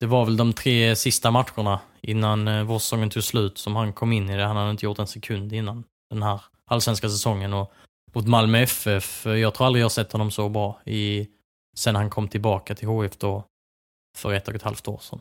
[0.00, 4.12] Det var väl de tre sista matcherna innan eh, vårsäsongen tog slut som han kom
[4.12, 4.44] in i det.
[4.44, 7.52] Han hade inte gjort en sekund innan den här allsvenska säsongen.
[7.52, 7.72] Och
[8.14, 11.26] mot Malmö FF, jag tror aldrig jag sett honom så bra i,
[11.76, 13.44] sen han kom tillbaka till HIF då
[14.18, 15.20] för ett och ett halvt år sedan.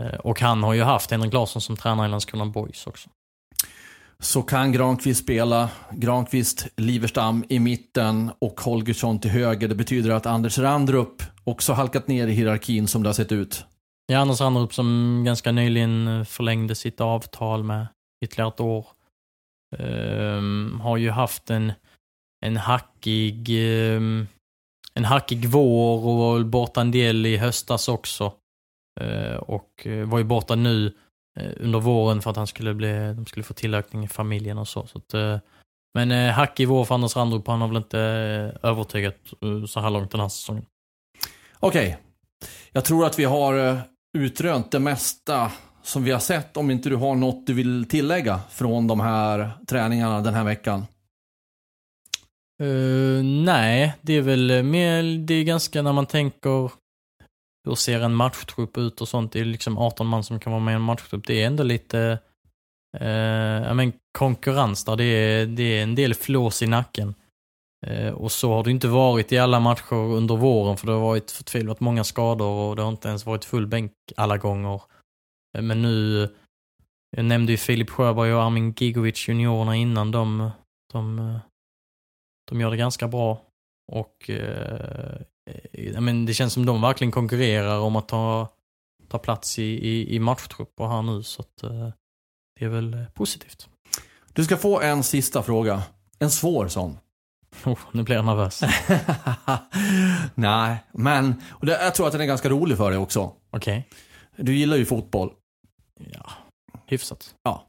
[0.00, 3.10] Eh, Och han har ju haft Henrik Larsson som tränare i Landskrona Boys också.
[4.20, 9.68] Så kan Granqvist spela, Granqvist, Liverstam i mitten och Holgersson till höger.
[9.68, 13.64] Det betyder att Anders Randrup också halkat ner i hierarkin som det har sett ut.
[14.06, 17.86] Ja, Anders Randrup som ganska nyligen förlängde sitt avtal med
[18.24, 18.86] ytterligare ett år.
[19.78, 21.72] Ehm, har ju haft en,
[22.46, 24.26] en hackig ehm,
[24.98, 28.32] en hackig vår och var borta en del i höstas också.
[29.00, 30.94] Eh, och eh, var ju borta nu
[31.40, 34.68] eh, under våren för att han skulle bli, de skulle få tillökning i familjen och
[34.68, 34.86] så.
[34.86, 35.42] så att,
[35.94, 37.98] men hackig vår för Anders Randrup, han har väl inte
[38.62, 39.16] övertygat
[39.68, 40.64] så här långt den här säsongen.
[41.58, 41.98] Okej,
[42.72, 43.80] jag tror att vi har
[44.18, 46.56] utrönt det mesta som vi har sett.
[46.56, 50.86] Om inte du har något du vill tillägga från de här träningarna den här veckan.
[52.62, 56.72] Uh, nej, det är väl mer, det är ganska när man tänker
[57.64, 59.32] hur ser en matchtrupp ut och sånt.
[59.32, 61.26] Det är liksom 18 man som kan vara med i en matchtrupp.
[61.26, 62.18] Det är ändå lite
[63.00, 63.08] uh,
[63.66, 64.96] ja, men konkurrens där.
[64.96, 67.14] Det är, det är en del flås i nacken.
[67.86, 71.00] Uh, och så har det inte varit i alla matcher under våren för det har
[71.00, 74.82] varit förtvivlat många skador och det har inte ens varit full bänk alla gånger.
[75.58, 76.28] Men nu,
[77.16, 80.10] jag nämnde ju Filip Sjöberg och Armin Gigovic juniorerna innan.
[80.10, 80.50] De,
[80.92, 81.38] de,
[82.48, 83.40] de gör det ganska bra.
[83.92, 85.20] Och eh,
[85.72, 88.48] eh, men det känns som de verkligen konkurrerar om att ta,
[89.08, 91.22] ta plats i, i, i matchtrupper här nu.
[91.22, 91.88] Så att, eh,
[92.58, 93.68] det är väl eh, positivt.
[94.32, 95.82] Du ska få en sista fråga.
[96.18, 96.98] En svår sån.
[97.64, 98.62] Oh, nu blir jag nervös.
[100.34, 103.32] Nej, men och det, jag tror att den är ganska rolig för dig också.
[103.50, 103.88] Okej.
[104.36, 105.32] Du gillar ju fotboll.
[106.12, 106.30] Ja,
[106.86, 107.34] hyfsat.
[107.42, 107.66] Ja.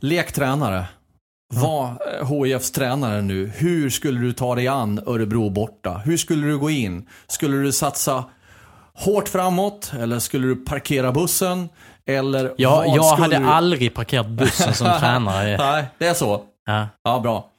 [0.00, 0.86] Lektränare.
[1.54, 3.46] Var HIFs tränare nu.
[3.46, 6.02] Hur skulle du ta dig an Örebro borta?
[6.04, 7.08] Hur skulle du gå in?
[7.26, 8.24] Skulle du satsa
[8.94, 9.92] hårt framåt?
[10.00, 11.68] Eller skulle du parkera bussen?
[12.06, 12.54] Eller vad
[12.96, 13.46] jag hade du...
[13.46, 15.56] aldrig parkerat bussen som tränare.
[15.56, 16.42] Nej, det är så.
[16.66, 16.88] Ja.
[17.02, 17.50] Ja, bra.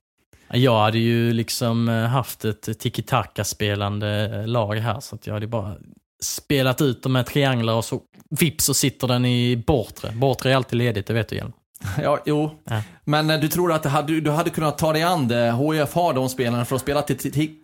[0.52, 5.76] Jag hade ju liksom eh, haft ett tiki-taka-spelande lag här, så att jag hade bara
[6.22, 10.12] spelat ut dem med trianglar och så vips så sitter den i bortre.
[10.12, 11.52] Bortre är alltid ledigt, det vet du Hjelm.
[12.04, 12.52] Ja, jo.
[12.64, 12.82] Ja.
[13.06, 15.52] Men eh, du tror att hade, du hade kunnat ta dig an det?
[15.52, 17.56] HIF har de spelarna för att spela till...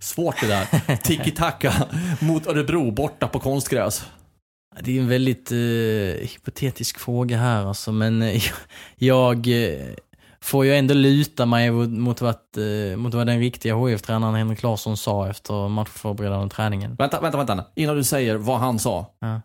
[0.00, 0.96] svårt det där.
[0.96, 1.72] Tiki-taka
[2.20, 4.06] mot Örebro borta på konstgräs.
[4.80, 8.42] Det är en väldigt eh, hypotetisk fråga här alltså, men eh,
[8.96, 9.86] jag eh,
[10.40, 14.96] får ju ändå luta mig mot, vad, eh, mot vad den riktiga HIF-tränaren Henrik Larsson
[14.96, 16.96] sa efter matchförberedande träningen.
[16.98, 17.64] Vänta, vänta, vänta.
[17.74, 19.06] Innan du säger vad han sa.
[19.20, 19.40] Ja.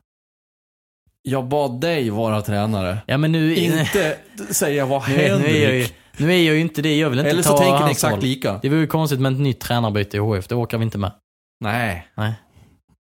[1.22, 2.98] Jag bad dig vara tränare.
[3.08, 3.56] Ja men nu...
[3.56, 4.18] Inte
[4.50, 5.96] säga vad nu, nu, är jag ju, Henrik.
[6.18, 8.14] nu är jag ju inte det, jag vill inte Eller ta så tänker ni exakt
[8.16, 8.24] roll.
[8.24, 8.60] lika.
[8.62, 11.12] Det vore ju konstigt med ett nytt tränarbyte i HIF, det åker vi inte med.
[11.60, 12.08] Nej.
[12.16, 12.34] Nej.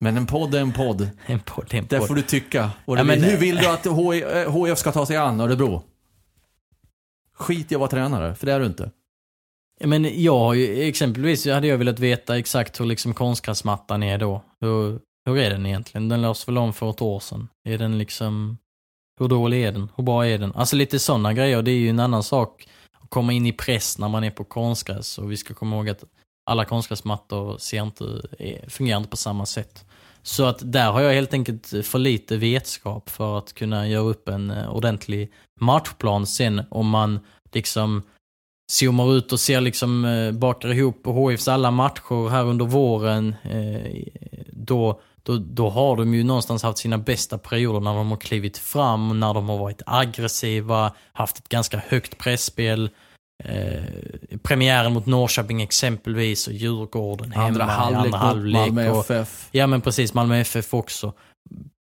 [0.01, 1.09] Men en podd är en podd.
[1.27, 2.09] En podd, en Där podd.
[2.09, 2.71] får du tycka.
[2.85, 3.87] vad Ja, men- Hur vill du att
[4.69, 5.83] HIF ska ta sig an Örebro?
[7.37, 8.91] Skit i att vara tränare, för det är du inte.
[9.81, 14.19] Ja, Men jag har ju, exempelvis hade jag velat veta exakt hur liksom konstgräsmattan är
[14.19, 14.43] då.
[14.61, 16.09] Hur, hur är den egentligen?
[16.09, 17.49] Den lades väl om för ett år sedan.
[17.65, 18.59] Är den liksom,
[19.21, 19.89] hur dålig är den?
[19.97, 20.53] Hur bra är den?
[20.55, 21.63] Alltså lite sådana grejer.
[21.63, 22.69] Det är ju en annan sak
[23.01, 25.19] att komma in i press när man är på konstgräs.
[25.19, 26.05] Och vi ska komma ihåg att
[26.47, 28.23] alla konstgräsmattor ser inte,
[28.69, 29.85] fungerar inte på samma sätt.
[30.23, 34.29] Så att där har jag helt enkelt för lite vetskap för att kunna göra upp
[34.29, 37.21] en eh, ordentlig matchplan sen om man
[37.53, 38.03] liksom
[38.73, 44.03] zoomar ut och ser liksom, eh, bakar ihop HIFs alla matcher här under våren, eh,
[44.53, 48.59] då, då, då har de ju någonstans haft sina bästa perioder när de har klivit
[48.59, 52.91] fram, när de har varit aggressiva, haft ett ganska högt pressspel.
[53.45, 53.83] Eh,
[54.43, 58.61] premiären mot Norrköping exempelvis och Djurgården hemma Andra halvlek andra halvlek.
[58.61, 59.49] Malmö och, FF.
[59.51, 61.13] Ja men precis, Malmö FF också.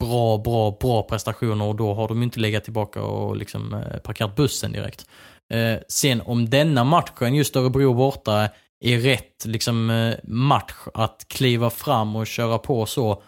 [0.00, 4.36] Bra, bra, bra prestationer och då har de inte legat tillbaka och liksom eh, parkerat
[4.36, 5.06] bussen direkt.
[5.52, 8.48] Eh, sen om denna matchen, just Örebro borta,
[8.80, 13.22] är rätt liksom, eh, match att kliva fram och köra på så,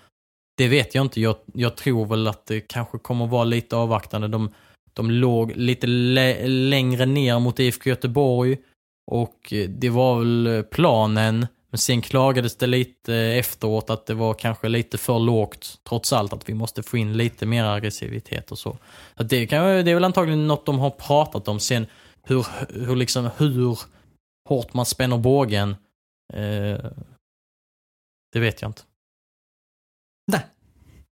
[0.63, 1.21] det vet jag inte.
[1.21, 4.29] Jag, jag tror väl att det kanske kommer vara lite avvaktande.
[4.29, 4.51] De,
[4.93, 5.87] de låg lite
[6.47, 8.57] längre ner mot IFK Göteborg
[9.07, 11.47] och det var väl planen.
[11.71, 16.33] Men sen klagades det lite efteråt att det var kanske lite för lågt trots allt.
[16.33, 18.79] Att vi måste få in lite mer aggressivitet och så.
[19.17, 21.61] så det, kan, det är väl antagligen något de har pratat om.
[21.61, 21.87] Sen
[22.23, 22.47] hur,
[22.87, 23.79] hur, liksom, hur
[24.49, 25.71] hårt man spänner bågen,
[26.33, 26.91] eh,
[28.33, 28.83] det vet jag inte.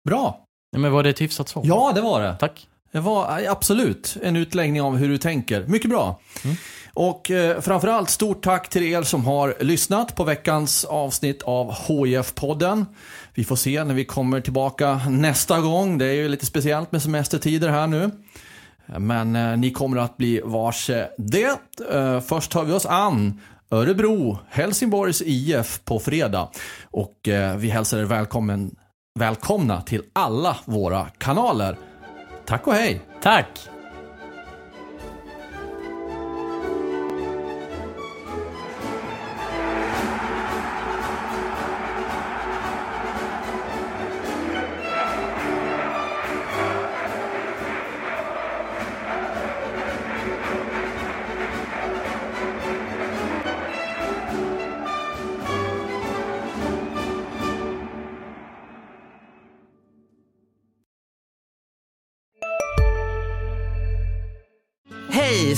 [0.04, 0.46] Bra.
[0.72, 1.62] Nej, men var det ett hyfsat svar?
[1.66, 2.36] Ja, det var det.
[2.40, 2.68] Tack.
[2.92, 5.66] Det var eh, absolut en utläggning av hur du tänker.
[5.66, 6.20] Mycket bra.
[6.44, 6.56] Mm.
[6.94, 12.86] Och eh, framförallt stort tack till er som har lyssnat på veckans avsnitt av HIF-podden.
[13.34, 15.98] Vi får se när vi kommer tillbaka nästa gång.
[15.98, 18.10] Det är ju lite speciellt med semestertider här nu.
[18.86, 21.58] Men eh, ni kommer att bli varse det.
[21.92, 23.40] Eh, först tar vi oss an
[23.70, 26.48] Örebro, Helsingborgs IF på fredag.
[26.84, 28.76] Och eh, vi hälsar er välkommen,
[29.18, 31.76] välkomna till alla våra kanaler.
[32.44, 33.00] Tack och hej!
[33.22, 33.68] Tack!